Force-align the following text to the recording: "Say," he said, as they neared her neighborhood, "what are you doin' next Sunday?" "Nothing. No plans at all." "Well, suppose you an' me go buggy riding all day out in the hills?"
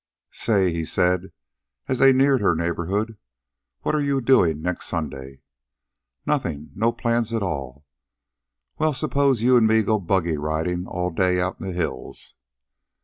"Say," 0.31 0.71
he 0.73 0.83
said, 0.83 1.31
as 1.87 1.99
they 1.99 2.11
neared 2.11 2.41
her 2.41 2.55
neighborhood, 2.55 3.19
"what 3.81 3.93
are 3.93 4.01
you 4.01 4.19
doin' 4.19 4.59
next 4.59 4.87
Sunday?" 4.87 5.41
"Nothing. 6.25 6.71
No 6.73 6.91
plans 6.91 7.31
at 7.35 7.43
all." 7.43 7.85
"Well, 8.79 8.93
suppose 8.93 9.43
you 9.43 9.55
an' 9.57 9.67
me 9.67 9.83
go 9.83 9.99
buggy 9.99 10.37
riding 10.37 10.87
all 10.87 11.11
day 11.11 11.39
out 11.39 11.61
in 11.61 11.67
the 11.67 11.73
hills?" 11.73 12.33